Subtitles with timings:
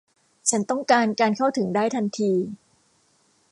[0.49, 2.31] ฉันต้องการการเข้าถึงได้ทันที